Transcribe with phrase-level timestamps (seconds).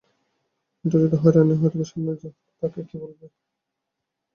[0.85, 3.25] এটা যদি হয়রানি হয়, তবে সামনে যা হবে তাকে কী বলবে?